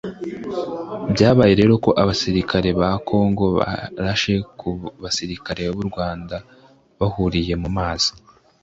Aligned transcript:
Byabaye 1.13 1.53
rero 1.59 1.73
ko 1.83 1.89
abasirikare 2.01 2.69
ba 2.79 2.89
Congo 3.07 3.45
barashe 3.57 4.33
ku 4.59 4.69
basirikare 5.03 5.63
b’u 5.75 5.85
Rwanda 5.89 6.35
bahuriye 6.99 7.55
mu 7.63 7.69
mazi 7.77 8.11